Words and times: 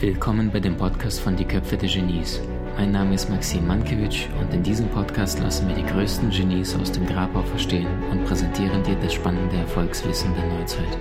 Willkommen 0.00 0.50
bei 0.50 0.60
dem 0.60 0.78
Podcast 0.78 1.20
von 1.20 1.36
Die 1.36 1.44
Köpfe 1.44 1.76
der 1.76 1.90
Genies. 1.90 2.40
Mein 2.74 2.90
Name 2.90 3.14
ist 3.14 3.28
Maxim 3.28 3.66
Mankewitsch 3.66 4.28
und 4.40 4.54
in 4.54 4.62
diesem 4.62 4.88
Podcast 4.88 5.38
lassen 5.40 5.68
wir 5.68 5.74
die 5.74 5.84
größten 5.84 6.30
Genies 6.30 6.74
aus 6.74 6.90
dem 6.90 7.04
Grabau 7.04 7.42
verstehen 7.42 7.86
und 8.10 8.24
präsentieren 8.24 8.82
dir 8.82 8.94
das 8.94 9.12
spannende 9.12 9.56
Erfolgswissen 9.56 10.32
der 10.34 10.46
Neuzeit. 10.46 10.98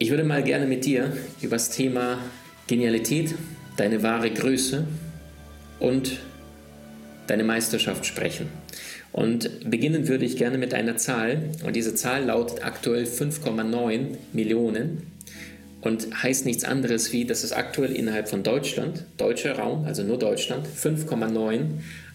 Ich 0.00 0.10
würde 0.10 0.24
mal 0.24 0.42
gerne 0.42 0.66
mit 0.66 0.84
dir 0.84 1.16
über 1.42 1.54
das 1.54 1.70
Thema 1.70 2.18
Genialität, 2.66 3.36
deine 3.76 4.02
wahre 4.02 4.32
Größe 4.32 4.84
und 5.78 6.18
deine 7.28 7.44
Meisterschaft 7.44 8.04
sprechen. 8.04 8.48
Und 9.12 9.70
beginnen 9.70 10.08
würde 10.08 10.24
ich 10.24 10.36
gerne 10.36 10.58
mit 10.58 10.74
einer 10.74 10.96
Zahl. 10.96 11.50
Und 11.64 11.76
diese 11.76 11.94
Zahl 11.94 12.24
lautet 12.24 12.64
aktuell 12.64 13.04
5,9 13.04 14.16
Millionen 14.32 15.12
und 15.80 16.22
heißt 16.22 16.44
nichts 16.44 16.64
anderes 16.64 17.12
wie, 17.12 17.24
dass 17.24 17.44
es 17.44 17.52
aktuell 17.52 17.92
innerhalb 17.92 18.28
von 18.28 18.42
Deutschland, 18.42 19.04
deutscher 19.16 19.58
Raum, 19.58 19.84
also 19.84 20.02
nur 20.02 20.18
Deutschland, 20.18 20.66
5,9 20.66 21.66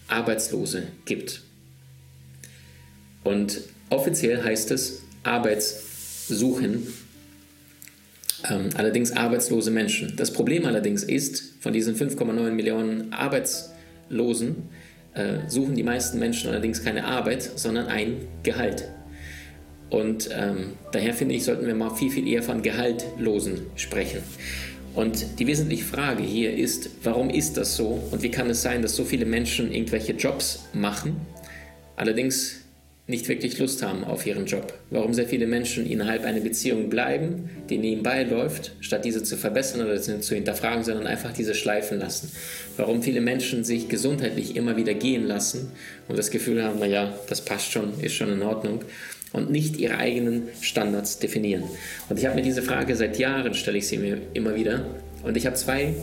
Arbeitslose 0.08 0.84
gibt. 1.06 1.42
Und 3.22 3.62
offiziell 3.88 4.42
heißt 4.42 4.70
es 4.70 5.02
Arbeitssuchen, 5.22 6.86
ähm, 8.50 8.68
allerdings 8.74 9.12
arbeitslose 9.12 9.70
Menschen. 9.70 10.14
Das 10.16 10.32
Problem 10.32 10.66
allerdings 10.66 11.02
ist, 11.02 11.54
von 11.60 11.72
diesen 11.72 11.96
5,9 11.96 12.50
Millionen 12.50 13.12
Arbeitslosen 13.14 14.68
äh, 15.14 15.48
suchen 15.48 15.74
die 15.74 15.82
meisten 15.82 16.18
Menschen 16.18 16.50
allerdings 16.50 16.82
keine 16.82 17.04
Arbeit, 17.04 17.42
sondern 17.42 17.86
ein 17.86 18.26
Gehalt. 18.42 18.88
Und 19.90 20.28
ähm, 20.32 20.72
daher 20.92 21.14
finde 21.14 21.34
ich, 21.34 21.44
sollten 21.44 21.66
wir 21.66 21.74
mal 21.74 21.94
viel, 21.94 22.10
viel 22.10 22.26
eher 22.26 22.42
von 22.42 22.62
Gehaltlosen 22.62 23.66
sprechen. 23.76 24.20
Und 24.94 25.38
die 25.38 25.46
wesentliche 25.46 25.84
Frage 25.84 26.22
hier 26.22 26.56
ist, 26.56 26.90
warum 27.02 27.30
ist 27.30 27.56
das 27.56 27.76
so 27.76 28.02
und 28.10 28.22
wie 28.22 28.30
kann 28.30 28.48
es 28.50 28.62
sein, 28.62 28.82
dass 28.82 28.94
so 28.94 29.04
viele 29.04 29.26
Menschen 29.26 29.72
irgendwelche 29.72 30.12
Jobs 30.12 30.66
machen, 30.72 31.16
allerdings 31.96 32.63
nicht 33.06 33.28
wirklich 33.28 33.58
Lust 33.58 33.82
haben 33.82 34.02
auf 34.02 34.24
ihren 34.24 34.46
Job. 34.46 34.72
Warum 34.90 35.12
sehr 35.12 35.26
viele 35.26 35.46
Menschen 35.46 35.86
innerhalb 35.86 36.24
einer 36.24 36.40
Beziehung 36.40 36.88
bleiben, 36.88 37.50
die 37.68 37.76
nebenbei 37.76 38.22
läuft, 38.22 38.72
statt 38.80 39.04
diese 39.04 39.22
zu 39.22 39.36
verbessern 39.36 39.84
oder 39.84 40.00
zu 40.00 40.34
hinterfragen, 40.34 40.84
sondern 40.84 41.06
einfach 41.06 41.32
diese 41.32 41.54
schleifen 41.54 41.98
lassen. 41.98 42.32
Warum 42.78 43.02
viele 43.02 43.20
Menschen 43.20 43.62
sich 43.62 43.88
gesundheitlich 43.88 44.56
immer 44.56 44.78
wieder 44.78 44.94
gehen 44.94 45.26
lassen 45.26 45.72
und 46.08 46.18
das 46.18 46.30
Gefühl 46.30 46.64
haben, 46.64 46.78
naja, 46.78 47.12
das 47.28 47.42
passt 47.42 47.72
schon, 47.72 48.00
ist 48.00 48.14
schon 48.14 48.32
in 48.32 48.42
Ordnung 48.42 48.80
und 49.34 49.50
nicht 49.50 49.76
ihre 49.76 49.98
eigenen 49.98 50.48
Standards 50.62 51.18
definieren. 51.18 51.64
Und 52.08 52.18
ich 52.18 52.24
habe 52.24 52.36
mir 52.36 52.42
diese 52.42 52.62
Frage 52.62 52.96
seit 52.96 53.18
Jahren, 53.18 53.52
stelle 53.52 53.78
ich 53.78 53.86
sie 53.86 53.98
mir 53.98 54.18
immer 54.32 54.54
wieder 54.54 54.86
und 55.22 55.36
ich 55.36 55.44
habe 55.44 55.56
zwei 55.56 55.94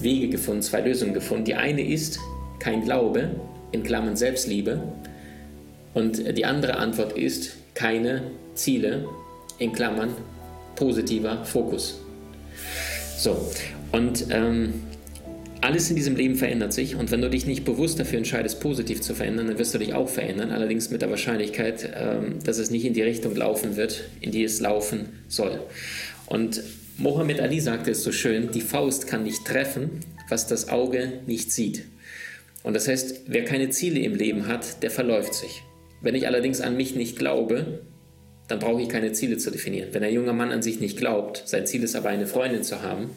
Wege 0.00 0.30
gefunden, 0.30 0.62
zwei 0.62 0.80
Lösungen 0.80 1.14
gefunden. 1.14 1.44
Die 1.44 1.54
eine 1.54 1.86
ist 1.86 2.18
kein 2.58 2.82
Glaube, 2.82 3.30
in 3.70 3.84
Klammern 3.84 4.16
Selbstliebe, 4.16 4.82
und 5.94 6.36
die 6.36 6.44
andere 6.44 6.76
Antwort 6.76 7.16
ist 7.16 7.56
keine 7.74 8.22
Ziele, 8.54 9.08
in 9.58 9.72
Klammern 9.72 10.10
positiver 10.74 11.44
Fokus. 11.44 12.00
So, 13.16 13.50
und 13.92 14.26
ähm, 14.30 14.74
alles 15.60 15.88
in 15.88 15.96
diesem 15.96 16.16
Leben 16.16 16.34
verändert 16.34 16.72
sich 16.72 16.96
und 16.96 17.10
wenn 17.10 17.22
du 17.22 17.30
dich 17.30 17.46
nicht 17.46 17.64
bewusst 17.64 17.98
dafür 17.98 18.18
entscheidest, 18.18 18.60
positiv 18.60 19.00
zu 19.00 19.14
verändern, 19.14 19.46
dann 19.46 19.58
wirst 19.58 19.72
du 19.72 19.78
dich 19.78 19.94
auch 19.94 20.08
verändern, 20.08 20.50
allerdings 20.50 20.90
mit 20.90 21.00
der 21.00 21.10
Wahrscheinlichkeit, 21.10 21.88
ähm, 21.94 22.38
dass 22.44 22.58
es 22.58 22.70
nicht 22.70 22.84
in 22.84 22.92
die 22.92 23.02
Richtung 23.02 23.34
laufen 23.34 23.76
wird, 23.76 24.04
in 24.20 24.30
die 24.30 24.44
es 24.44 24.60
laufen 24.60 25.08
soll. 25.28 25.60
Und 26.26 26.62
Mohammed 26.98 27.40
Ali 27.40 27.60
sagte 27.60 27.92
es 27.92 28.02
so 28.02 28.12
schön, 28.12 28.50
die 28.50 28.60
Faust 28.60 29.06
kann 29.06 29.22
nicht 29.22 29.44
treffen, 29.44 30.00
was 30.28 30.46
das 30.46 30.68
Auge 30.68 31.14
nicht 31.26 31.50
sieht. 31.50 31.84
Und 32.62 32.74
das 32.74 32.88
heißt, 32.88 33.22
wer 33.26 33.44
keine 33.44 33.70
Ziele 33.70 34.00
im 34.00 34.14
Leben 34.14 34.46
hat, 34.46 34.82
der 34.82 34.90
verläuft 34.90 35.34
sich. 35.34 35.62
Wenn 36.04 36.14
ich 36.14 36.26
allerdings 36.26 36.60
an 36.60 36.76
mich 36.76 36.94
nicht 36.94 37.18
glaube, 37.18 37.80
dann 38.46 38.58
brauche 38.58 38.82
ich 38.82 38.90
keine 38.90 39.12
Ziele 39.12 39.38
zu 39.38 39.50
definieren. 39.50 39.88
Wenn 39.92 40.04
ein 40.04 40.12
junger 40.12 40.34
Mann 40.34 40.52
an 40.52 40.60
sich 40.60 40.78
nicht 40.78 40.98
glaubt, 40.98 41.42
sein 41.46 41.66
Ziel 41.66 41.82
ist 41.82 41.96
aber 41.96 42.10
eine 42.10 42.26
Freundin 42.26 42.62
zu 42.62 42.82
haben, 42.82 43.10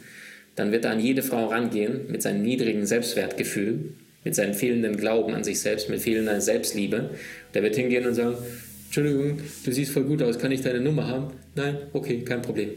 dann 0.56 0.72
wird 0.72 0.86
er 0.86 0.92
an 0.92 1.02
jede 1.02 1.22
Frau 1.22 1.48
rangehen 1.48 2.10
mit 2.10 2.22
seinem 2.22 2.42
niedrigen 2.44 2.86
Selbstwertgefühl, 2.86 3.94
mit 4.24 4.36
seinem 4.36 4.54
fehlenden 4.54 4.96
Glauben 4.96 5.34
an 5.34 5.44
sich 5.44 5.60
selbst, 5.60 5.90
mit 5.90 6.02
fehlender 6.02 6.40
Selbstliebe. 6.40 7.10
Der 7.54 7.62
wird 7.62 7.76
hingehen 7.76 8.08
und 8.08 8.14
sagen, 8.14 8.38
Entschuldigung, 8.86 9.42
du 9.66 9.72
siehst 9.74 9.92
voll 9.92 10.06
gut 10.06 10.24
aus, 10.24 10.40
kann 10.40 10.54
ich 10.54 10.62
deine 10.62 10.80
Nummer 10.80 11.10
haben? 11.10 11.34
Nein, 11.56 11.78
okay, 11.92 12.22
kein 12.24 12.42
Problem. 12.42 12.70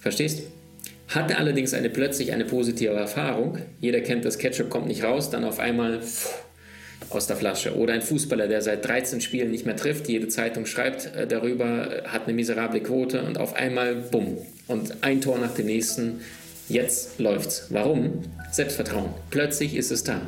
Verstehst? 0.00 0.44
Hat 1.08 1.30
er 1.30 1.38
allerdings 1.38 1.74
eine 1.74 1.90
plötzlich 1.90 2.32
eine 2.32 2.46
positive 2.46 2.94
Erfahrung, 2.94 3.58
jeder 3.78 4.00
kennt 4.00 4.24
das 4.24 4.38
Ketchup 4.38 4.70
kommt 4.70 4.86
nicht 4.86 5.04
raus, 5.04 5.28
dann 5.28 5.44
auf 5.44 5.58
einmal 5.58 6.00
pff, 6.00 6.43
aus 7.10 7.26
der 7.26 7.36
Flasche. 7.36 7.76
Oder 7.76 7.94
ein 7.94 8.02
Fußballer, 8.02 8.48
der 8.48 8.62
seit 8.62 8.86
13 8.86 9.20
Spielen 9.20 9.50
nicht 9.50 9.66
mehr 9.66 9.76
trifft, 9.76 10.08
jede 10.08 10.28
Zeitung 10.28 10.66
schreibt 10.66 11.14
äh, 11.14 11.26
darüber, 11.26 12.02
hat 12.06 12.24
eine 12.24 12.34
miserable 12.34 12.80
Quote 12.80 13.22
und 13.22 13.38
auf 13.38 13.54
einmal, 13.54 13.94
bumm, 13.94 14.38
und 14.66 15.02
ein 15.02 15.20
Tor 15.20 15.38
nach 15.38 15.54
dem 15.54 15.66
nächsten, 15.66 16.20
jetzt 16.68 17.18
läuft's. 17.18 17.66
Warum? 17.70 18.22
Selbstvertrauen. 18.50 19.10
Plötzlich 19.30 19.74
ist 19.76 19.90
es 19.90 20.04
da. 20.04 20.20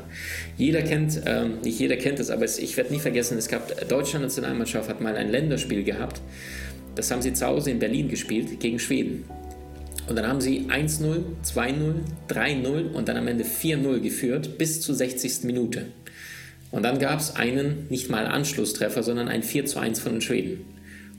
Jeder 0.57 0.83
kennt, 0.83 1.23
ähm, 1.27 1.61
nicht 1.63 1.79
jeder 1.79 1.97
kennt 1.97 2.21
es, 2.21 2.31
aber 2.31 2.45
ich 2.45 2.77
werde 2.77 2.93
nie 2.93 3.01
vergessen, 3.01 3.39
es 3.39 3.49
gab, 3.49 3.71
äh, 3.71 3.85
Deutschland 3.85 4.25
Nationalmannschaft 4.25 4.89
hat 4.89 5.01
mal 5.01 5.17
ein 5.17 5.31
Länderspiel 5.31 5.85
gehabt, 5.85 6.21
das 6.95 7.11
haben 7.11 7.23
sie 7.23 7.33
zu 7.33 7.47
Hause 7.47 7.71
in 7.71 7.79
Berlin 7.79 8.09
gespielt, 8.09 8.59
gegen 8.59 8.79
Schweden. 8.79 9.25
Und 10.09 10.17
dann 10.17 10.27
haben 10.27 10.41
sie 10.41 10.67
1-0, 10.69 11.23
2-0, 11.43 11.95
3-0 12.29 12.93
und 12.93 13.09
dann 13.09 13.17
am 13.17 13.27
Ende 13.27 13.45
4-0 13.45 14.01
geführt 14.01 14.57
bis 14.57 14.81
zur 14.81 14.95
60. 14.95 15.45
Minute. 15.45 15.87
Und 16.77 16.83
dann 16.83 16.99
gab 16.99 17.21
es 17.21 17.35
einen, 17.37 17.87
nicht 17.89 18.11
mal 18.11 18.27
Anschlusstreffer, 18.27 19.03
sondern 19.03 19.29
ein 19.29 19.43
4 19.43 19.65
zu 19.65 19.79
1 19.79 19.99
von 19.99 20.13
den 20.13 20.21
Schweden. 20.21 20.63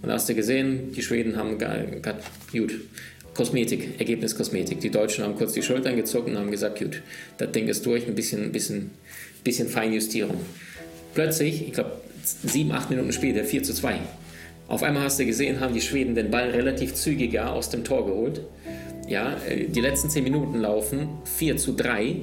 Und 0.03 0.09
da 0.09 0.13
hast 0.13 0.29
du 0.29 0.35
gesehen, 0.35 0.91
die 0.91 1.01
Schweden 1.01 1.35
haben 1.35 1.57
gesagt, 1.57 2.23
gut, 2.51 2.75
Kosmetik, 3.34 4.00
Ergebnis 4.00 4.38
Kosmetik. 4.38 4.81
Die 4.81 4.91
Deutschen 4.91 5.23
haben 5.23 5.35
kurz 5.35 5.53
die 5.53 5.63
Schultern 5.63 5.96
gezogen 5.96 6.34
und 6.34 6.38
haben 6.38 6.51
gesagt, 6.51 6.78
gut, 6.78 7.01
das 7.40 7.51
Ding 7.53 7.67
ist 7.69 7.84
durch, 7.88 8.06
ein 8.07 8.13
bisschen, 8.13 8.51
bisschen, 8.51 8.91
bisschen 9.44 9.67
Feinjustierung. 9.67 10.38
Plötzlich, 11.16 11.66
ich 11.66 11.73
glaube, 11.73 11.94
sieben, 12.23 12.72
acht 12.72 12.91
Minuten 12.91 13.12
später, 13.12 13.44
4 13.44 13.63
zu 13.63 13.73
2. 13.73 13.97
Auf 14.67 14.84
einmal 14.84 15.06
hast 15.06 15.19
du 15.19 15.25
gesehen, 15.25 15.59
haben 15.59 15.73
die 15.73 15.81
Schweden 15.81 16.13
den 16.13 16.29
Ball 16.29 16.51
relativ 16.51 16.94
zügiger 16.94 17.51
aus 17.51 17.72
dem 17.72 17.84
Tor 17.84 18.06
geholt. 18.06 18.41
Ja, 19.07 19.35
äh, 19.50 19.66
die 19.66 19.81
letzten 19.81 20.12
zehn 20.12 20.23
Minuten 20.23 20.59
laufen 20.59 21.07
4 21.23 21.57
zu 21.57 21.72
3 21.72 22.17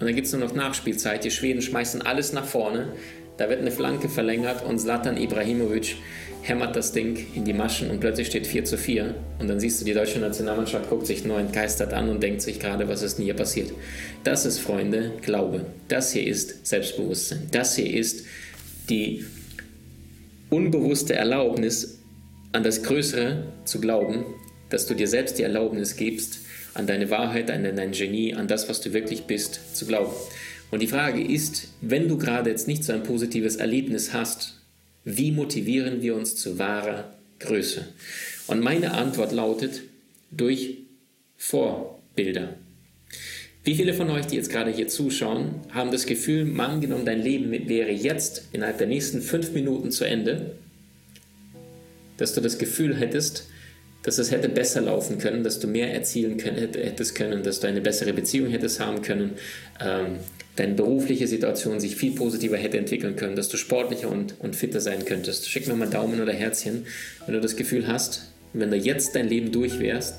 und 0.00 0.06
dann 0.06 0.14
gibt 0.14 0.26
es 0.26 0.32
nur 0.32 0.40
noch 0.40 0.54
Nachspielzeit. 0.54 1.24
Die 1.24 1.30
Schweden 1.30 1.60
schmeißen 1.60 2.00
alles 2.00 2.32
nach 2.32 2.46
vorne. 2.46 2.88
Da 3.36 3.50
wird 3.50 3.60
eine 3.60 3.70
Flanke 3.70 4.08
verlängert 4.08 4.64
und 4.64 4.78
Zlatan 4.78 5.18
Ibrahimovic 5.18 5.96
hämmert 6.42 6.74
das 6.74 6.92
Ding 6.92 7.26
in 7.34 7.44
die 7.44 7.52
Maschen 7.52 7.90
und 7.90 8.00
plötzlich 8.00 8.28
steht 8.28 8.46
4 8.46 8.64
zu 8.64 8.78
4. 8.78 9.14
Und 9.38 9.48
dann 9.48 9.60
siehst 9.60 9.78
du, 9.78 9.84
die 9.84 9.92
deutsche 9.92 10.18
Nationalmannschaft 10.18 10.88
guckt 10.88 11.06
sich 11.06 11.26
nur 11.26 11.38
entgeistert 11.38 11.92
an 11.92 12.08
und 12.08 12.22
denkt 12.22 12.40
sich 12.40 12.58
gerade, 12.58 12.88
was 12.88 13.02
ist 13.02 13.18
denn 13.18 13.26
hier 13.26 13.34
passiert. 13.34 13.72
Das 14.24 14.46
ist, 14.46 14.58
Freunde, 14.58 15.12
Glaube. 15.20 15.66
Das 15.88 16.12
hier 16.12 16.26
ist 16.26 16.66
Selbstbewusstsein. 16.66 17.48
Das 17.50 17.76
hier 17.76 17.92
ist 17.92 18.24
die 18.88 19.26
unbewusste 20.48 21.14
Erlaubnis, 21.14 21.98
an 22.52 22.62
das 22.62 22.82
Größere 22.82 23.44
zu 23.64 23.80
glauben, 23.80 24.24
dass 24.70 24.86
du 24.86 24.94
dir 24.94 25.08
selbst 25.08 25.38
die 25.38 25.42
Erlaubnis 25.42 25.96
gibst, 25.96 26.38
an 26.74 26.86
deine 26.86 27.10
Wahrheit, 27.10 27.50
an 27.50 27.64
dein 27.64 27.92
Genie, 27.92 28.34
an 28.34 28.48
das, 28.48 28.68
was 28.68 28.80
du 28.80 28.92
wirklich 28.92 29.24
bist, 29.24 29.76
zu 29.76 29.86
glauben. 29.86 30.12
Und 30.70 30.80
die 30.80 30.86
Frage 30.86 31.22
ist, 31.22 31.68
wenn 31.80 32.08
du 32.08 32.16
gerade 32.16 32.50
jetzt 32.50 32.68
nicht 32.68 32.84
so 32.84 32.92
ein 32.92 33.02
positives 33.02 33.56
Erlebnis 33.56 34.12
hast, 34.12 34.60
wie 35.04 35.32
motivieren 35.32 36.02
wir 36.02 36.14
uns 36.14 36.36
zu 36.36 36.58
wahrer 36.58 37.12
Größe? 37.40 37.88
Und 38.46 38.60
meine 38.60 38.92
Antwort 38.92 39.32
lautet, 39.32 39.82
durch 40.30 40.78
Vorbilder. 41.36 42.54
Wie 43.64 43.74
viele 43.74 43.94
von 43.94 44.08
euch, 44.10 44.26
die 44.26 44.36
jetzt 44.36 44.50
gerade 44.50 44.70
hier 44.70 44.88
zuschauen, 44.88 45.56
haben 45.70 45.90
das 45.90 46.06
Gefühl, 46.06 46.44
mal 46.44 46.66
angenommen, 46.66 47.04
dein 47.04 47.20
Leben 47.20 47.50
wäre 47.68 47.90
jetzt 47.90 48.48
innerhalb 48.52 48.78
der 48.78 48.86
nächsten 48.86 49.20
fünf 49.20 49.52
Minuten 49.52 49.90
zu 49.90 50.04
Ende, 50.04 50.56
dass 52.16 52.34
du 52.34 52.40
das 52.40 52.58
Gefühl 52.58 52.96
hättest, 52.96 53.49
dass 54.02 54.18
es 54.18 54.30
hätte 54.30 54.48
besser 54.48 54.80
laufen 54.80 55.18
können, 55.18 55.44
dass 55.44 55.60
du 55.60 55.66
mehr 55.66 55.92
erzielen 55.92 56.38
können, 56.38 56.56
hättest 56.56 57.14
können, 57.14 57.42
dass 57.42 57.60
du 57.60 57.66
eine 57.66 57.80
bessere 57.80 58.12
Beziehung 58.12 58.50
hättest 58.50 58.80
haben 58.80 59.02
können, 59.02 59.32
ähm, 59.80 60.18
deine 60.56 60.74
berufliche 60.74 61.26
Situation 61.26 61.80
sich 61.80 61.96
viel 61.96 62.12
positiver 62.12 62.56
hätte 62.56 62.78
entwickeln 62.78 63.16
können, 63.16 63.36
dass 63.36 63.48
du 63.48 63.56
sportlicher 63.56 64.10
und, 64.10 64.40
und 64.40 64.56
fitter 64.56 64.80
sein 64.80 65.04
könntest. 65.04 65.48
Schick 65.48 65.68
mir 65.68 65.74
mal 65.74 65.88
Daumen 65.88 66.20
oder 66.20 66.32
Herzchen, 66.32 66.86
wenn 67.26 67.34
du 67.34 67.40
das 67.40 67.56
Gefühl 67.56 67.86
hast, 67.86 68.30
wenn 68.52 68.70
du 68.70 68.76
jetzt 68.76 69.14
dein 69.14 69.28
Leben 69.28 69.52
durch 69.52 69.78
wärst, 69.78 70.16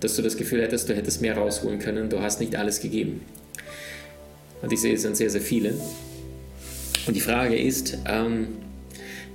dass 0.00 0.16
du 0.16 0.22
das 0.22 0.36
Gefühl 0.36 0.62
hättest, 0.62 0.88
du 0.88 0.94
hättest 0.94 1.22
mehr 1.22 1.36
rausholen 1.36 1.78
können, 1.78 2.10
du 2.10 2.20
hast 2.20 2.40
nicht 2.40 2.56
alles 2.56 2.80
gegeben. 2.80 3.22
Und 4.60 4.72
ich 4.72 4.80
sehe, 4.80 4.94
es 4.94 5.02
sind 5.02 5.16
sehr, 5.16 5.30
sehr 5.30 5.40
viele. 5.40 5.74
Und 7.06 7.14
die 7.14 7.20
Frage 7.20 7.58
ist, 7.58 7.98
ähm, 8.06 8.48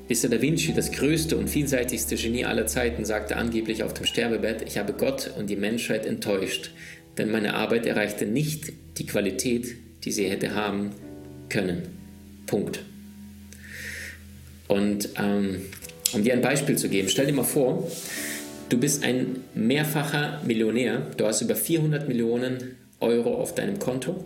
Mr. 0.09 0.27
Da 0.27 0.41
Vinci, 0.41 0.73
das 0.73 0.91
größte 0.91 1.37
und 1.37 1.49
vielseitigste 1.49 2.15
Genie 2.15 2.43
aller 2.43 2.65
Zeiten, 2.65 3.05
sagte 3.05 3.35
angeblich 3.35 3.83
auf 3.83 3.93
dem 3.93 4.07
Sterbebett, 4.07 4.63
ich 4.63 4.79
habe 4.79 4.93
Gott 4.93 5.31
und 5.37 5.51
die 5.51 5.55
Menschheit 5.55 6.07
enttäuscht, 6.07 6.71
denn 7.19 7.29
meine 7.29 7.53
Arbeit 7.53 7.85
erreichte 7.85 8.25
nicht 8.25 8.73
die 8.97 9.05
Qualität, 9.05 9.75
die 10.03 10.11
sie 10.11 10.27
hätte 10.27 10.55
haben 10.55 10.91
können. 11.49 11.83
Punkt. 12.47 12.79
Und 14.67 15.09
ähm, 15.19 15.61
um 16.13 16.23
dir 16.23 16.33
ein 16.33 16.41
Beispiel 16.41 16.75
zu 16.75 16.89
geben, 16.89 17.07
stell 17.09 17.27
dir 17.27 17.33
mal 17.33 17.43
vor, 17.43 17.87
du 18.69 18.79
bist 18.79 19.03
ein 19.03 19.41
mehrfacher 19.53 20.41
Millionär, 20.43 21.05
du 21.17 21.25
hast 21.27 21.41
über 21.41 21.55
400 21.55 22.07
Millionen 22.07 22.77
Euro 22.99 23.35
auf 23.35 23.53
deinem 23.53 23.77
Konto, 23.77 24.25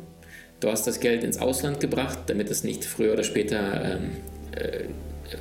du 0.62 0.70
hast 0.70 0.88
das 0.88 1.02
Geld 1.02 1.26
ins 1.26 1.40
Ausland 1.40 1.82
gebracht, 1.82 2.20
damit 2.28 2.50
es 2.50 2.64
nicht 2.64 2.86
früher 2.86 3.12
oder 3.12 3.24
später 3.24 3.98
ähm, 3.98 4.12
äh, 4.56 4.86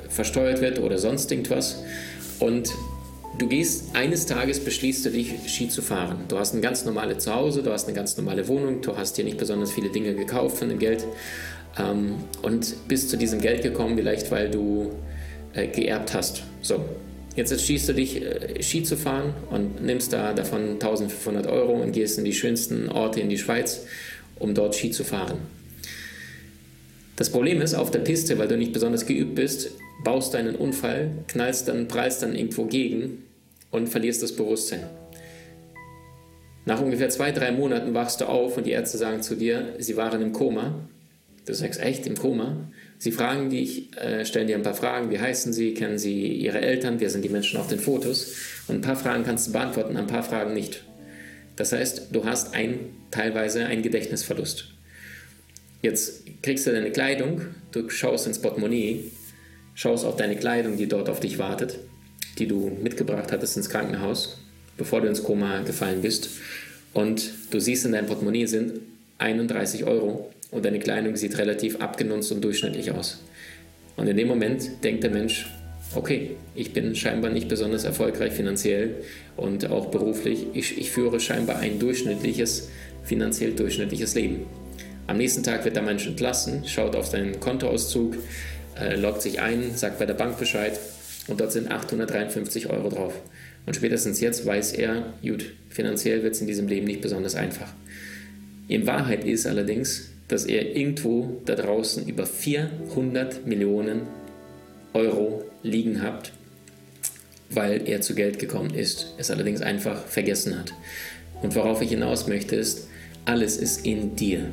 versteuert 0.09 0.61
wird 0.61 0.79
oder 0.79 0.97
sonst 0.97 1.31
irgendwas. 1.31 1.83
Und 2.39 2.69
du 3.37 3.47
gehst, 3.47 3.95
eines 3.95 4.25
Tages 4.25 4.59
beschließt 4.59 5.05
du 5.05 5.09
dich, 5.09 5.33
Ski 5.47 5.69
zu 5.69 5.81
fahren. 5.81 6.25
Du 6.27 6.37
hast 6.37 6.53
ein 6.53 6.61
ganz 6.61 6.85
normales 6.85 7.23
Zuhause, 7.23 7.63
du 7.63 7.71
hast 7.71 7.85
eine 7.85 7.95
ganz 7.95 8.17
normale 8.17 8.47
Wohnung, 8.47 8.81
du 8.81 8.95
hast 8.95 9.17
dir 9.17 9.23
nicht 9.23 9.37
besonders 9.37 9.71
viele 9.71 9.89
Dinge 9.89 10.13
gekauft 10.13 10.57
von 10.57 10.69
dem 10.69 10.79
Geld 10.79 11.05
ähm, 11.77 12.15
und 12.41 12.87
bist 12.87 13.09
zu 13.09 13.17
diesem 13.17 13.41
Geld 13.41 13.63
gekommen, 13.63 13.97
vielleicht 13.97 14.31
weil 14.31 14.49
du 14.49 14.91
äh, 15.53 15.67
geerbt 15.67 16.13
hast. 16.13 16.43
So, 16.61 16.83
jetzt 17.35 17.51
entschließt 17.51 17.89
du 17.89 17.93
dich, 17.93 18.21
äh, 18.21 18.61
Ski 18.61 18.83
zu 18.83 18.97
fahren 18.97 19.33
und 19.49 19.83
nimmst 19.83 20.13
da 20.13 20.33
davon 20.33 20.73
1500 20.73 21.47
Euro 21.47 21.73
und 21.73 21.91
gehst 21.91 22.17
in 22.17 22.25
die 22.25 22.33
schönsten 22.33 22.89
Orte 22.89 23.19
in 23.19 23.29
die 23.29 23.37
Schweiz, 23.37 23.85
um 24.39 24.53
dort 24.53 24.75
Ski 24.75 24.91
zu 24.91 25.03
fahren. 25.03 25.39
Das 27.15 27.29
Problem 27.29 27.61
ist, 27.61 27.75
auf 27.75 27.91
der 27.91 27.99
Piste, 27.99 28.37
weil 28.39 28.47
du 28.47 28.57
nicht 28.57 28.73
besonders 28.73 29.05
geübt 29.05 29.35
bist, 29.35 29.71
baust 30.03 30.33
du 30.33 30.37
einen 30.37 30.55
Unfall, 30.55 31.11
knallst 31.27 31.67
dann, 31.67 31.87
prallst 31.87 32.23
dann 32.23 32.35
irgendwo 32.35 32.65
gegen 32.65 33.23
und 33.71 33.87
verlierst 33.87 34.23
das 34.23 34.35
Bewusstsein. 34.35 34.83
Nach 36.65 36.81
ungefähr 36.81 37.09
zwei, 37.09 37.31
drei 37.31 37.51
Monaten 37.51 37.93
wachst 37.93 38.21
du 38.21 38.25
auf 38.25 38.57
und 38.57 38.65
die 38.65 38.71
Ärzte 38.71 38.97
sagen 38.97 39.21
zu 39.21 39.35
dir, 39.35 39.75
sie 39.79 39.97
waren 39.97 40.21
im 40.21 40.31
Koma. 40.31 40.87
Du 41.45 41.53
sagst, 41.53 41.81
echt, 41.81 42.07
im 42.07 42.15
Koma? 42.15 42.69
Sie 42.97 43.11
fragen 43.11 43.49
dich, 43.49 43.95
äh, 43.97 44.23
stellen 44.25 44.47
dir 44.47 44.55
ein 44.55 44.63
paar 44.63 44.73
Fragen, 44.73 45.11
wie 45.11 45.19
heißen 45.19 45.51
sie, 45.51 45.73
kennen 45.73 45.97
sie 45.97 46.27
ihre 46.27 46.61
Eltern, 46.61 47.01
wer 47.01 47.09
sind 47.09 47.25
die 47.25 47.29
Menschen 47.29 47.59
auf 47.59 47.67
den 47.67 47.79
Fotos? 47.79 48.33
Und 48.69 48.75
ein 48.75 48.81
paar 48.81 48.95
Fragen 48.95 49.25
kannst 49.25 49.47
du 49.47 49.51
beantworten, 49.51 49.97
ein 49.97 50.07
paar 50.07 50.23
Fragen 50.23 50.53
nicht. 50.53 50.85
Das 51.57 51.73
heißt, 51.73 52.07
du 52.13 52.23
hast 52.23 52.53
ein, 52.53 52.79
teilweise 53.11 53.65
einen 53.65 53.83
Gedächtnisverlust. 53.83 54.72
Jetzt 55.83 56.23
kriegst 56.41 56.65
du 56.65 56.71
deine 56.71 56.91
Kleidung, 56.91 57.41
du 57.73 57.89
schaust 57.89 58.25
ins 58.25 58.39
Portemonnaie, 58.39 59.11
schaust 59.75 60.05
auf 60.05 60.15
deine 60.15 60.37
Kleidung, 60.37 60.77
die 60.77 60.87
dort 60.87 61.09
auf 61.09 61.19
dich 61.19 61.37
wartet, 61.39 61.77
die 62.39 62.47
du 62.47 62.71
mitgebracht 62.81 63.33
hattest 63.33 63.57
ins 63.57 63.69
Krankenhaus, 63.69 64.37
bevor 64.77 65.01
du 65.01 65.09
ins 65.09 65.23
Koma 65.23 65.59
gefallen 65.63 66.01
bist. 66.01 66.29
Und 66.93 67.33
du 67.51 67.59
siehst 67.59 67.85
in 67.85 67.91
deinem 67.91 68.05
Portemonnaie 68.05 68.45
sind 68.45 68.79
31 69.17 69.83
Euro 69.83 70.31
und 70.51 70.63
deine 70.63 70.79
Kleidung 70.79 71.17
sieht 71.17 71.37
relativ 71.37 71.81
abgenutzt 71.81 72.31
und 72.31 72.41
durchschnittlich 72.41 72.91
aus. 72.91 73.21
Und 73.97 74.07
in 74.07 74.15
dem 74.15 74.29
Moment 74.29 74.85
denkt 74.85 75.03
der 75.03 75.11
Mensch, 75.11 75.47
okay, 75.95 76.37
ich 76.55 76.71
bin 76.71 76.95
scheinbar 76.95 77.29
nicht 77.29 77.49
besonders 77.49 77.83
erfolgreich 77.83 78.31
finanziell 78.31 79.03
und 79.35 79.69
auch 79.69 79.87
beruflich. 79.87 80.45
Ich, 80.53 80.77
ich 80.77 80.91
führe 80.91 81.19
scheinbar 81.19 81.59
ein 81.59 81.77
durchschnittliches, 81.77 82.69
finanziell 83.03 83.51
durchschnittliches 83.51 84.15
Leben. 84.15 84.45
Am 85.05 85.17
nächsten 85.17 85.43
Tag 85.43 85.65
wird 85.65 85.75
der 85.75 85.83
Mensch 85.83 86.07
entlassen, 86.07 86.63
schaut 86.65 86.95
auf 86.95 87.07
seinen 87.07 87.39
Kontoauszug, 87.39 88.15
äh, 88.79 88.95
loggt 88.95 89.21
sich 89.21 89.41
ein, 89.41 89.75
sagt 89.75 89.99
bei 89.99 90.05
der 90.05 90.13
Bank 90.13 90.39
Bescheid 90.39 90.79
und 91.27 91.41
dort 91.41 91.51
sind 91.51 91.69
853 91.69 92.69
Euro 92.69 92.89
drauf. 92.89 93.13
Und 93.65 93.75
spätestens 93.75 94.21
jetzt 94.21 94.45
weiß 94.45 94.73
er, 94.73 95.13
gut, 95.21 95.45
finanziell 95.69 96.23
wird 96.23 96.35
es 96.35 96.41
in 96.41 96.47
diesem 96.47 96.67
Leben 96.67 96.87
nicht 96.87 97.01
besonders 97.01 97.35
einfach. 97.35 97.71
In 98.67 98.87
Wahrheit 98.87 99.25
ist 99.25 99.45
allerdings, 99.45 100.09
dass 100.29 100.45
er 100.45 100.75
irgendwo 100.75 101.41
da 101.45 101.55
draußen 101.55 102.07
über 102.07 102.25
400 102.25 103.45
Millionen 103.45 104.03
Euro 104.93 105.43
liegen 105.63 106.01
hat, 106.01 106.31
weil 107.49 107.87
er 107.87 108.01
zu 108.01 108.15
Geld 108.15 108.39
gekommen 108.39 108.73
ist, 108.73 109.13
es 109.17 109.31
allerdings 109.31 109.61
einfach 109.61 110.05
vergessen 110.05 110.57
hat. 110.57 110.73
Und 111.41 111.55
worauf 111.55 111.81
ich 111.81 111.89
hinaus 111.89 112.27
möchte 112.27 112.55
ist, 112.55 112.87
alles 113.25 113.57
ist 113.57 113.85
in 113.85 114.15
dir 114.15 114.49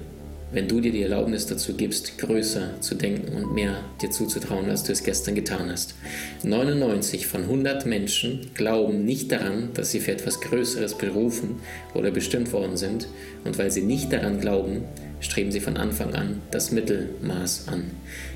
wenn 0.53 0.67
du 0.67 0.81
dir 0.81 0.91
die 0.91 1.03
Erlaubnis 1.03 1.47
dazu 1.47 1.75
gibst, 1.75 2.19
größer 2.19 2.81
zu 2.81 2.95
denken 2.95 3.37
und 3.37 3.55
mehr 3.55 3.85
dir 4.03 4.11
zuzutrauen, 4.11 4.69
als 4.69 4.83
du 4.83 4.93
es 4.93 5.05
gestern 5.05 5.35
getan 5.35 5.71
hast. 5.71 5.95
99 6.43 7.27
von 7.27 7.43
100 7.43 7.87
Menschen 7.87 8.51
glauben 8.55 9.05
nicht 9.05 9.31
daran, 9.31 9.71
dass 9.75 9.93
sie 9.93 10.01
für 10.01 10.13
etwas 10.13 10.41
Größeres 10.41 10.99
berufen 10.99 11.61
oder 11.95 12.11
bestimmt 12.11 12.53
worden 12.53 12.77
sind 12.77 13.07
und 13.45 13.59
weil 13.59 13.71
sie 13.71 13.83
nicht 13.83 14.13
daran 14.13 14.41
glauben, 14.41 14.83
streben 15.21 15.53
sie 15.53 15.61
von 15.61 15.77
Anfang 15.77 16.15
an 16.15 16.43
das 16.51 16.73
Mittelmaß 16.73 17.69
an. 17.69 17.85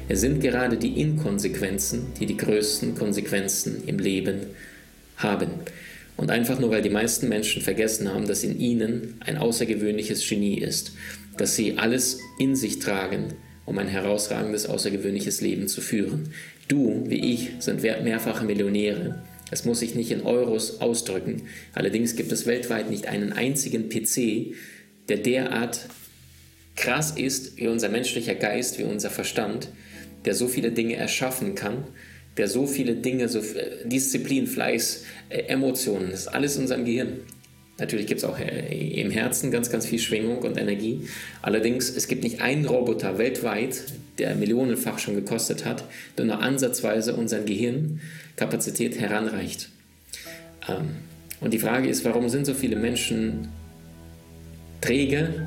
Es 0.08 0.20
sind 0.20 0.40
gerade 0.40 0.76
die 0.76 1.00
Inkonsequenzen, 1.00 2.12
die 2.20 2.26
die 2.26 2.36
größten 2.36 2.94
Konsequenzen 2.94 3.82
im 3.86 3.98
Leben 3.98 4.40
haben. 5.16 5.48
Und 6.16 6.30
einfach 6.30 6.60
nur, 6.60 6.70
weil 6.70 6.82
die 6.82 6.90
meisten 6.90 7.28
Menschen 7.28 7.60
vergessen 7.60 8.12
haben, 8.12 8.28
dass 8.28 8.44
in 8.44 8.60
ihnen 8.60 9.14
ein 9.20 9.36
außergewöhnliches 9.36 10.28
Genie 10.28 10.58
ist 10.58 10.92
dass 11.36 11.56
sie 11.56 11.78
alles 11.78 12.18
in 12.38 12.56
sich 12.56 12.78
tragen, 12.78 13.34
um 13.66 13.78
ein 13.78 13.88
herausragendes, 13.88 14.66
außergewöhnliches 14.66 15.40
Leben 15.40 15.68
zu 15.68 15.80
führen. 15.80 16.30
Du, 16.68 17.04
wie 17.06 17.32
ich, 17.32 17.50
sind 17.60 17.82
mehrfache 17.82 18.44
Millionäre. 18.44 19.22
Es 19.50 19.64
muss 19.64 19.80
sich 19.80 19.94
nicht 19.94 20.10
in 20.10 20.22
Euros 20.22 20.80
ausdrücken. 20.80 21.42
Allerdings 21.74 22.16
gibt 22.16 22.32
es 22.32 22.46
weltweit 22.46 22.90
nicht 22.90 23.06
einen 23.06 23.32
einzigen 23.32 23.88
PC, 23.88 24.54
der 25.08 25.18
derart 25.18 25.88
krass 26.76 27.12
ist 27.12 27.56
wie 27.56 27.68
unser 27.68 27.88
menschlicher 27.88 28.34
Geist, 28.34 28.78
wie 28.78 28.84
unser 28.84 29.10
Verstand, 29.10 29.68
der 30.24 30.34
so 30.34 30.48
viele 30.48 30.72
Dinge 30.72 30.96
erschaffen 30.96 31.54
kann, 31.54 31.84
der 32.36 32.48
so 32.48 32.66
viele 32.66 32.96
Dinge, 32.96 33.28
so 33.28 33.38
äh, 33.40 33.86
Disziplin, 33.86 34.46
Fleiß, 34.46 35.04
äh, 35.28 35.42
Emotionen, 35.42 36.10
das 36.10 36.20
ist 36.20 36.28
alles 36.28 36.56
in 36.56 36.62
unserem 36.62 36.84
Gehirn. 36.84 37.20
Natürlich 37.78 38.06
gibt 38.06 38.18
es 38.18 38.24
auch 38.24 38.38
äh, 38.38 39.00
im 39.00 39.10
Herzen 39.10 39.50
ganz, 39.50 39.70
ganz 39.70 39.86
viel 39.86 39.98
Schwingung 39.98 40.38
und 40.38 40.56
Energie. 40.56 41.08
Allerdings, 41.42 41.90
es 41.90 42.06
gibt 42.06 42.22
nicht 42.22 42.40
einen 42.40 42.66
Roboter 42.66 43.18
weltweit, 43.18 43.84
der 44.18 44.36
millionenfach 44.36 44.98
schon 44.98 45.16
gekostet 45.16 45.64
hat, 45.64 45.84
der 46.16 46.26
nur 46.26 46.40
ansatzweise 46.40 47.16
unseren 47.16 47.46
Gehirnkapazität 47.46 49.00
heranreicht. 49.00 49.70
Ähm, 50.68 50.90
und 51.40 51.52
die 51.52 51.58
Frage 51.58 51.88
ist, 51.88 52.04
warum 52.04 52.28
sind 52.28 52.46
so 52.46 52.54
viele 52.54 52.76
Menschen 52.76 53.48
träge, 54.80 55.46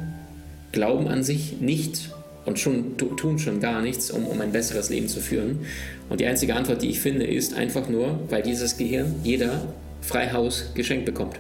glauben 0.74 1.08
an 1.08 1.24
sich 1.24 1.62
nicht 1.62 2.10
und 2.46 2.60
schon, 2.60 2.98
tun 2.98 3.40
schon 3.40 3.62
gar 3.62 3.82
nichts, 3.82 4.12
um, 4.12 4.28
um 4.28 4.42
ein 4.42 4.52
besseres 4.52 4.90
Leben 4.90 5.08
zu 5.08 5.22
führen? 5.22 5.60
Und 6.10 6.20
die 6.20 6.26
einzige 6.26 6.56
Antwort, 6.56 6.82
die 6.82 6.90
ich 6.90 7.00
finde, 7.00 7.26
ist 7.26 7.54
einfach 7.54 7.88
nur, 7.88 8.20
weil 8.30 8.44
dieses 8.44 8.76
Gehirn 8.76 9.16
jeder 9.24 9.74
Freihaus 10.02 10.72
geschenkt 10.74 11.06
bekommt. 11.06 11.40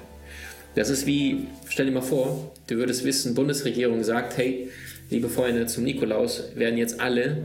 Das 0.77 0.91
ist 0.91 1.07
wie, 1.07 1.47
stell 1.67 1.87
dir 1.87 1.91
mal 1.91 2.01
vor, 2.01 2.53
du 2.67 2.75
würdest 2.75 3.03
wissen, 3.03 3.33
Bundesregierung 3.33 4.03
sagt, 4.03 4.37
hey, 4.37 4.69
liebe 5.09 5.27
Freunde, 5.27 5.65
zum 5.65 5.83
Nikolaus 5.83 6.51
werden 6.53 6.77
jetzt 6.77 7.01
alle 7.01 7.39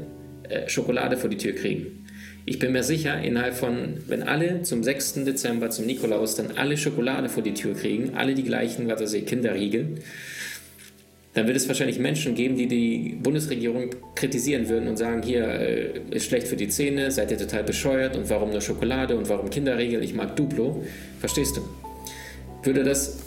äh, 0.51 0.69
Schokolade 0.69 1.17
vor 1.17 1.31
die 1.31 1.39
Tür 1.39 1.55
kriegen. 1.55 2.05
Ich 2.45 2.59
bin 2.59 2.73
mir 2.73 2.83
sicher, 2.83 3.23
innerhalb 3.23 3.55
von, 3.55 4.03
wenn 4.07 4.23
alle 4.23 4.61
zum 4.65 4.85
6. 4.85 5.25
Dezember, 5.25 5.71
zum 5.71 5.87
Nikolaus, 5.87 6.35
dann 6.35 6.59
alle 6.59 6.77
Schokolade 6.77 7.31
vor 7.31 7.43
die 7.43 7.55
Tür 7.55 7.73
kriegen, 7.73 8.17
alle 8.17 8.35
die 8.35 8.43
gleichen, 8.43 8.87
was 8.87 9.01
weiß 9.01 9.15
ich, 9.15 9.25
Kinderriegel, 9.25 9.95
dann 11.33 11.47
wird 11.47 11.57
es 11.57 11.67
wahrscheinlich 11.69 11.99
Menschen 11.99 12.35
geben, 12.35 12.57
die 12.57 12.67
die 12.67 13.17
Bundesregierung 13.23 13.95
kritisieren 14.15 14.69
würden 14.69 14.89
und 14.89 14.99
sagen, 14.99 15.23
hier 15.23 15.47
äh, 15.47 16.01
ist 16.11 16.27
schlecht 16.27 16.49
für 16.49 16.57
die 16.57 16.69
Zähne, 16.69 17.11
seid 17.11 17.31
ihr 17.31 17.39
total 17.39 17.65
bescheuert 17.65 18.15
und 18.15 18.29
warum 18.29 18.51
nur 18.51 18.61
Schokolade 18.61 19.17
und 19.17 19.31
warum 19.31 19.49
Kinderriegel, 19.49 20.05
ich 20.05 20.13
mag 20.13 20.37
Duplo. 20.37 20.85
Verstehst 21.19 21.57
du? 21.57 21.63
Würde 22.63 22.85
das 22.85 23.22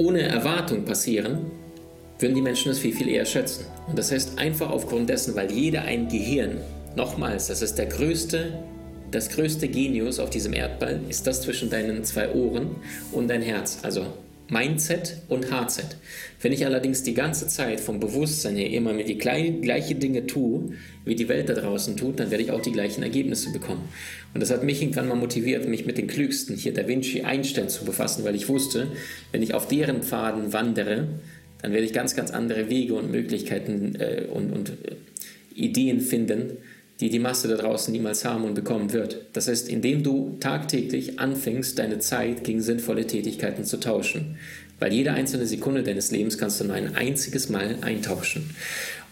ohne 0.00 0.22
Erwartung 0.22 0.86
passieren, 0.86 1.50
würden 2.18 2.34
die 2.34 2.40
Menschen 2.40 2.70
das 2.70 2.78
viel, 2.78 2.94
viel 2.94 3.08
eher 3.08 3.26
schätzen. 3.26 3.66
Und 3.86 3.98
das 3.98 4.10
heißt 4.10 4.38
einfach 4.38 4.70
aufgrund 4.70 5.10
dessen, 5.10 5.36
weil 5.36 5.52
jeder 5.52 5.82
ein 5.82 6.08
Gehirn, 6.08 6.58
nochmals, 6.96 7.48
das 7.48 7.60
ist 7.60 7.76
der 7.76 7.86
größte, 7.86 8.64
das 9.10 9.28
größte 9.28 9.68
Genius 9.68 10.18
auf 10.18 10.30
diesem 10.30 10.54
Erdball, 10.54 11.00
ist 11.08 11.26
das 11.26 11.42
zwischen 11.42 11.68
deinen 11.68 12.02
zwei 12.04 12.32
Ohren 12.32 12.76
und 13.12 13.28
dein 13.28 13.42
Herz. 13.42 13.78
Also 13.82 14.06
Mindset 14.50 15.18
und 15.28 15.50
HZ. 15.50 15.96
Wenn 16.40 16.52
ich 16.52 16.66
allerdings 16.66 17.02
die 17.02 17.14
ganze 17.14 17.46
Zeit 17.48 17.80
vom 17.80 18.00
Bewusstsein 18.00 18.56
her 18.56 18.70
immer 18.70 18.92
mit 18.92 19.08
die 19.08 19.18
gleichen 19.18 20.00
Dinge 20.00 20.26
tue, 20.26 20.72
wie 21.04 21.14
die 21.14 21.28
Welt 21.28 21.48
da 21.48 21.54
draußen 21.54 21.96
tut, 21.96 22.20
dann 22.20 22.30
werde 22.30 22.44
ich 22.44 22.50
auch 22.50 22.60
die 22.60 22.72
gleichen 22.72 23.02
Ergebnisse 23.02 23.52
bekommen. 23.52 23.88
Und 24.34 24.40
das 24.40 24.50
hat 24.50 24.62
mich 24.64 24.82
irgendwann 24.82 25.08
mal 25.08 25.16
motiviert, 25.16 25.68
mich 25.68 25.86
mit 25.86 25.98
den 25.98 26.06
Klügsten, 26.06 26.56
hier 26.56 26.74
Da 26.74 26.86
Vinci 26.86 27.22
Einstein 27.22 27.68
zu 27.68 27.84
befassen, 27.84 28.24
weil 28.24 28.34
ich 28.34 28.48
wusste, 28.48 28.88
wenn 29.32 29.42
ich 29.42 29.54
auf 29.54 29.68
deren 29.68 30.02
Pfaden 30.02 30.52
wandere, 30.52 31.08
dann 31.62 31.72
werde 31.72 31.84
ich 31.84 31.92
ganz, 31.92 32.16
ganz 32.16 32.30
andere 32.30 32.70
Wege 32.70 32.94
und 32.94 33.10
Möglichkeiten 33.10 33.94
äh, 33.96 34.24
und, 34.30 34.52
und 34.52 34.70
äh, 34.70 34.96
Ideen 35.54 36.00
finden, 36.00 36.56
die 37.00 37.08
die 37.08 37.18
Masse 37.18 37.48
da 37.48 37.56
draußen 37.56 37.92
niemals 37.92 38.24
haben 38.24 38.44
und 38.44 38.54
bekommen 38.54 38.92
wird. 38.92 39.26
Das 39.32 39.48
heißt, 39.48 39.68
indem 39.68 40.02
du 40.02 40.36
tagtäglich 40.38 41.18
anfängst, 41.18 41.78
deine 41.78 41.98
Zeit 41.98 42.44
gegen 42.44 42.60
sinnvolle 42.60 43.06
Tätigkeiten 43.06 43.64
zu 43.64 43.80
tauschen. 43.80 44.36
Weil 44.78 44.92
jede 44.92 45.12
einzelne 45.12 45.46
Sekunde 45.46 45.82
deines 45.82 46.10
Lebens 46.10 46.38
kannst 46.38 46.60
du 46.60 46.64
nur 46.64 46.74
ein 46.74 46.96
einziges 46.96 47.48
Mal 47.48 47.76
eintauschen. 47.80 48.50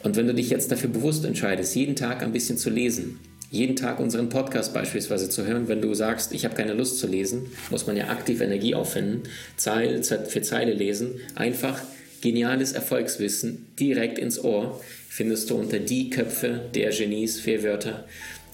Und 0.03 0.17
wenn 0.17 0.27
du 0.27 0.35
dich 0.35 0.51
jetzt 0.51 0.71
dafür 0.71 0.91
bewusst 0.91 1.25
entscheidest, 1.25 1.75
jeden 1.75 1.97
Tag 1.97 2.23
ein 2.23 2.33
bisschen 2.33 2.57
zu 2.57 2.71
lesen, 2.71 3.19
jeden 3.51 3.77
Tag 3.77 3.99
unseren 3.99 4.29
Podcast 4.29 4.75
beispielsweise 4.75 5.31
zu 5.31 5.47
hören, 5.47 5.69
wenn 5.69 5.81
du 5.81 5.95
sagst, 5.95 6.33
ich 6.33 6.45
habe 6.45 6.55
keine 6.55 6.75
Lust 6.75 6.99
zu 6.99 7.07
lesen, 7.07 7.47
muss 7.71 7.87
man 7.87 7.97
ja 7.97 8.09
aktiv 8.09 8.43
Energie 8.43 8.75
aufwenden, 8.75 9.23
Zeile 9.57 10.03
für 10.03 10.43
Zeile 10.43 10.75
lesen, 10.75 11.21
einfach 11.35 11.81
geniales 12.21 12.73
Erfolgswissen 12.73 13.67
direkt 13.79 14.19
ins 14.19 14.43
Ohr 14.43 14.81
findest 15.09 15.51
du 15.51 15.57
unter 15.57 15.79
die 15.79 16.11
Köpfe 16.11 16.61
der 16.75 16.91
Genies 16.91 17.41
vier 17.41 17.63
Wörter. 17.63 18.05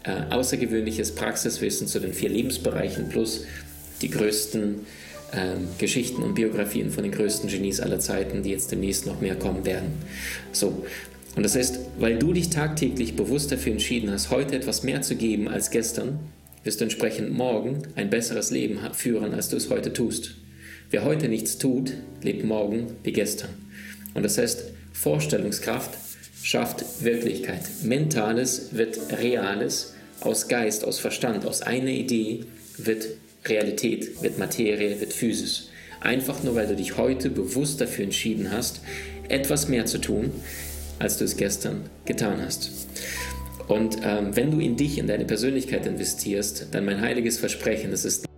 Äh, 0.05 0.33
außergewöhnliches 0.35 1.13
Praxiswissen 1.13 1.87
zu 1.87 1.99
den 1.99 2.13
vier 2.13 2.29
Lebensbereichen 2.29 3.09
plus 3.09 3.47
die 4.03 4.11
größten 4.11 4.81
äh, 5.33 5.57
Geschichten 5.79 6.23
und 6.23 6.35
Biografien 6.35 6.91
von 6.91 7.05
den 7.05 7.13
größten 7.13 7.49
Genies 7.49 7.81
aller 7.81 8.01
Zeiten, 8.01 8.43
die 8.43 8.51
jetzt 8.51 8.71
demnächst 8.71 9.07
noch 9.07 9.21
mehr 9.21 9.35
kommen 9.35 9.65
werden. 9.65 9.93
So. 10.53 10.85
Und 11.37 11.43
das 11.43 11.57
heißt, 11.57 11.81
weil 11.99 12.19
du 12.19 12.33
dich 12.33 12.51
tagtäglich 12.51 13.17
bewusst 13.17 13.51
dafür 13.51 13.73
entschieden 13.73 14.11
hast, 14.11 14.31
heute 14.31 14.55
etwas 14.55 14.83
mehr 14.83 15.03
zu 15.03 15.17
geben 15.17 15.49
als 15.49 15.71
gestern, 15.71 16.19
wirst 16.63 16.81
du 16.81 16.85
entsprechend 16.85 17.33
morgen 17.33 17.83
ein 17.97 18.11
besseres 18.11 18.51
Leben 18.51 18.79
führen, 18.93 19.35
als 19.35 19.49
du 19.49 19.57
es 19.57 19.71
heute 19.71 19.93
tust. 19.93 20.37
Wer 20.95 21.03
heute 21.03 21.29
nichts 21.29 21.59
tut, 21.59 21.93
lebt 22.23 22.45
morgen 22.45 22.87
wie 23.03 23.11
gestern. 23.11 23.51
Und 24.15 24.23
das 24.23 24.39
heißt, 24.39 24.63
Vorstellungskraft 24.93 25.91
schafft 26.41 26.85
Wirklichkeit. 27.03 27.63
Mentales 27.83 28.69
wird 28.71 29.01
Reales, 29.21 29.95
aus 30.21 30.47
Geist, 30.47 30.85
aus 30.85 31.01
Verstand, 31.01 31.47
aus 31.47 31.63
einer 31.63 31.91
Idee 31.91 32.45
wird 32.79 33.09
Realität, 33.45 34.23
wird 34.23 34.39
Materie, 34.39 35.01
wird 35.01 35.13
Physis. 35.13 35.69
Einfach 36.01 36.45
nur, 36.45 36.55
weil 36.55 36.69
du 36.69 36.77
dich 36.77 36.97
heute 36.97 37.29
bewusst 37.29 37.81
dafür 37.81 38.05
entschieden 38.05 38.53
hast, 38.53 38.81
etwas 39.29 39.67
mehr 39.67 39.87
zu 39.87 39.99
tun, 39.99 40.31
als 41.01 41.19
du 41.19 41.25
es 41.25 41.37
gestern 41.37 41.91
getan 42.05 42.41
hast. 42.41 42.71
Und 43.67 43.99
ähm, 44.05 44.37
wenn 44.37 44.53
du 44.53 44.61
in 44.61 44.77
dich, 44.77 44.99
in 44.99 45.09
deine 45.09 45.25
Persönlichkeit 45.25 45.87
investierst, 45.87 46.69
dann 46.71 46.85
mein 46.85 47.01
heiliges 47.01 47.39
Versprechen, 47.39 47.93
es 47.93 48.05
ist 48.05 48.29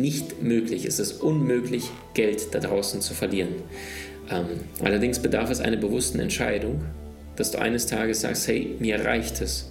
nicht 0.00 0.42
möglich, 0.42 0.84
es 0.84 0.98
ist 0.98 1.20
unmöglich, 1.20 1.90
Geld 2.14 2.54
da 2.54 2.60
draußen 2.60 3.00
zu 3.00 3.14
verlieren. 3.14 3.54
Ähm, 4.30 4.46
allerdings 4.82 5.18
bedarf 5.18 5.50
es 5.50 5.60
einer 5.60 5.76
bewussten 5.76 6.20
Entscheidung, 6.20 6.82
dass 7.36 7.50
du 7.50 7.58
eines 7.58 7.86
Tages 7.86 8.20
sagst, 8.20 8.48
hey, 8.48 8.76
mir 8.78 9.04
reicht 9.04 9.40
es. 9.40 9.70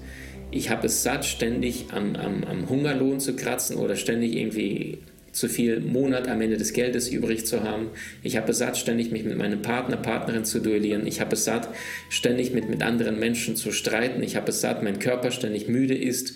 Ich 0.52 0.70
habe 0.70 0.88
es 0.88 1.04
satt, 1.04 1.26
ständig 1.26 1.88
am, 1.92 2.16
am, 2.16 2.44
am 2.44 2.70
Hungerlohn 2.70 3.20
zu 3.20 3.36
kratzen 3.36 3.78
oder 3.78 3.96
ständig 3.96 4.36
irgendwie 4.36 5.00
zu 5.32 5.48
viel 5.48 5.80
Monat 5.80 6.28
am 6.28 6.42
Ende 6.42 6.58
des 6.58 6.74
Geldes 6.74 7.08
übrig 7.08 7.46
zu 7.46 7.64
haben. 7.64 7.90
Ich 8.24 8.36
habe 8.36 8.52
es 8.52 8.58
satt, 8.58 8.78
ständig 8.78 9.12
mich 9.12 9.24
mit 9.24 9.38
meinem 9.38 9.62
Partner, 9.62 9.98
Partnerin 9.98 10.46
zu 10.46 10.60
duellieren. 10.60 11.06
Ich 11.06 11.22
habe 11.22 11.34
es 11.34 11.46
satt, 11.46 11.70
ständig 12.10 12.54
mit, 12.54 12.70
mit 12.70 12.82
anderen 12.82 13.20
Menschen 13.20 13.56
zu 13.56 13.72
streiten. 13.72 14.24
Ich 14.24 14.36
habe 14.36 14.50
es 14.50 14.62
satt, 14.62 14.84
mein 14.84 15.00
Körper 15.00 15.32
ständig 15.32 15.68
müde 15.68 15.96
ist. 15.96 16.34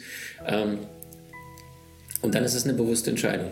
Ähm, 0.48 0.78
und 2.24 2.34
dann 2.34 2.44
ist 2.44 2.56
es 2.56 2.64
eine 2.64 2.74
bewusste 2.74 3.12
Entscheidung. 3.12 3.52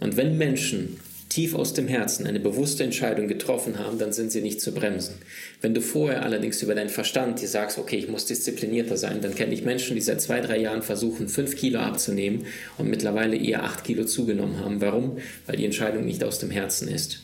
Und 0.00 0.16
wenn 0.16 0.36
Menschen 0.36 0.98
tief 1.28 1.54
aus 1.54 1.72
dem 1.72 1.88
Herzen 1.88 2.26
eine 2.26 2.40
bewusste 2.40 2.82
Entscheidung 2.82 3.28
getroffen 3.28 3.78
haben, 3.78 3.98
dann 3.98 4.12
sind 4.12 4.32
sie 4.32 4.40
nicht 4.40 4.60
zu 4.60 4.72
bremsen. 4.72 5.14
Wenn 5.60 5.72
du 5.72 5.80
vorher 5.80 6.22
allerdings 6.22 6.62
über 6.62 6.74
deinen 6.74 6.88
Verstand 6.88 7.40
dir 7.40 7.48
sagst, 7.48 7.78
okay, 7.78 7.96
ich 7.96 8.08
muss 8.08 8.24
disziplinierter 8.24 8.96
sein, 8.96 9.20
dann 9.20 9.34
kenne 9.34 9.54
ich 9.54 9.64
Menschen, 9.64 9.94
die 9.94 10.00
seit 10.00 10.20
zwei, 10.20 10.40
drei 10.40 10.58
Jahren 10.58 10.82
versuchen, 10.82 11.28
fünf 11.28 11.54
Kilo 11.56 11.78
abzunehmen 11.78 12.46
und 12.76 12.88
mittlerweile 12.88 13.36
eher 13.36 13.62
acht 13.62 13.84
Kilo 13.84 14.04
zugenommen 14.04 14.58
haben. 14.60 14.80
Warum? 14.80 15.18
Weil 15.46 15.56
die 15.56 15.64
Entscheidung 15.64 16.04
nicht 16.04 16.24
aus 16.24 16.38
dem 16.38 16.50
Herzen 16.50 16.88
ist. 16.88 17.22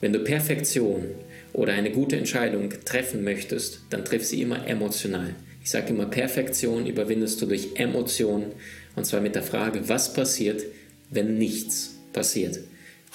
Wenn 0.00 0.12
du 0.12 0.20
Perfektion 0.20 1.06
oder 1.54 1.72
eine 1.72 1.90
gute 1.90 2.16
Entscheidung 2.16 2.70
treffen 2.84 3.24
möchtest, 3.24 3.80
dann 3.90 4.04
triff 4.04 4.24
sie 4.24 4.42
immer 4.42 4.68
emotional. 4.68 5.34
Ich 5.64 5.70
sage 5.70 5.88
immer, 5.88 6.06
Perfektion 6.06 6.86
überwindest 6.86 7.42
du 7.42 7.46
durch 7.46 7.70
Emotionen 7.74 8.52
und 8.96 9.04
zwar 9.04 9.20
mit 9.20 9.34
der 9.34 9.42
Frage, 9.42 9.88
was 9.88 10.12
passiert, 10.12 10.62
wenn 11.10 11.38
nichts 11.38 11.94
passiert. 12.12 12.58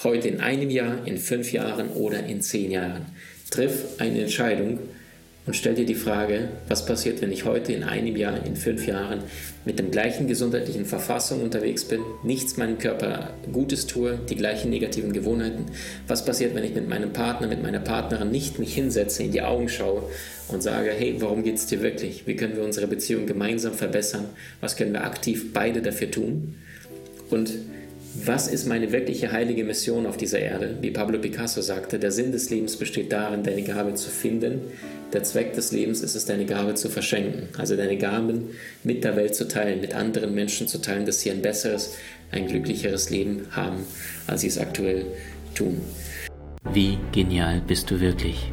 Heute 0.02 0.28
in 0.28 0.40
einem 0.40 0.70
Jahr, 0.70 1.06
in 1.06 1.18
fünf 1.18 1.52
Jahren 1.52 1.90
oder 1.90 2.24
in 2.24 2.40
zehn 2.40 2.70
Jahren. 2.70 3.06
Triff 3.50 3.98
eine 3.98 4.22
Entscheidung 4.22 4.78
und 5.44 5.56
stell 5.56 5.74
dir 5.74 5.84
die 5.84 5.96
Frage, 5.96 6.50
was 6.68 6.86
passiert, 6.86 7.20
wenn 7.20 7.32
ich 7.32 7.44
heute 7.44 7.72
in 7.72 7.82
einem 7.82 8.14
Jahr, 8.14 8.46
in 8.46 8.54
fünf 8.54 8.86
Jahren 8.86 9.24
mit 9.64 9.78
dem 9.80 9.90
gleichen 9.90 10.28
gesundheitlichen 10.28 10.84
Verfassung 10.84 11.42
unterwegs 11.42 11.84
bin, 11.84 12.00
nichts 12.22 12.56
meinem 12.56 12.78
Körper 12.78 13.30
Gutes 13.50 13.86
tue, 13.88 14.20
die 14.30 14.36
gleichen 14.36 14.70
negativen 14.70 15.12
Gewohnheiten. 15.12 15.66
Was 16.06 16.24
passiert, 16.24 16.54
wenn 16.54 16.62
ich 16.62 16.74
mit 16.74 16.88
meinem 16.88 17.12
Partner, 17.12 17.48
mit 17.48 17.60
meiner 17.60 17.80
Partnerin 17.80 18.30
nicht 18.30 18.60
mich 18.60 18.72
hinsetze, 18.72 19.24
in 19.24 19.32
die 19.32 19.42
Augen 19.42 19.68
schaue 19.68 20.04
und 20.46 20.62
sage, 20.62 20.90
hey, 20.96 21.16
warum 21.18 21.42
geht 21.42 21.56
es 21.56 21.66
dir 21.66 21.82
wirklich? 21.82 22.24
Wie 22.26 22.36
können 22.36 22.54
wir 22.54 22.62
unsere 22.62 22.86
Beziehung 22.86 23.26
gemeinsam 23.26 23.72
verbessern? 23.72 24.26
Was 24.60 24.76
können 24.76 24.92
wir 24.92 25.04
aktiv 25.04 25.52
beide 25.52 25.82
dafür 25.82 26.10
tun? 26.10 26.54
Und 27.30 27.50
was 28.14 28.46
ist 28.46 28.66
meine 28.66 28.92
wirkliche 28.92 29.32
heilige 29.32 29.64
Mission 29.64 30.06
auf 30.06 30.16
dieser 30.16 30.38
Erde? 30.38 30.76
Wie 30.80 30.90
Pablo 30.90 31.18
Picasso 31.18 31.62
sagte, 31.62 31.98
der 31.98 32.12
Sinn 32.12 32.30
des 32.30 32.50
Lebens 32.50 32.76
besteht 32.76 33.10
darin, 33.10 33.42
deine 33.42 33.62
Gabe 33.62 33.94
zu 33.94 34.10
finden. 34.10 34.60
Der 35.12 35.22
Zweck 35.22 35.54
des 35.54 35.72
Lebens 35.72 36.02
ist 36.02 36.14
es, 36.14 36.26
deine 36.26 36.44
Gabe 36.44 36.74
zu 36.74 36.90
verschenken. 36.90 37.48
Also 37.56 37.74
deine 37.74 37.96
Gaben 37.96 38.50
mit 38.84 39.04
der 39.04 39.16
Welt 39.16 39.34
zu 39.34 39.48
teilen, 39.48 39.80
mit 39.80 39.94
anderen 39.94 40.34
Menschen 40.34 40.68
zu 40.68 40.78
teilen, 40.78 41.06
dass 41.06 41.20
sie 41.20 41.30
ein 41.30 41.40
besseres, 41.40 41.94
ein 42.30 42.46
glücklicheres 42.46 43.08
Leben 43.08 43.46
haben, 43.50 43.86
als 44.26 44.42
sie 44.42 44.48
es 44.48 44.58
aktuell 44.58 45.06
tun. 45.54 45.80
Wie 46.72 46.98
genial 47.12 47.62
bist 47.66 47.90
du 47.90 48.00
wirklich? 48.00 48.52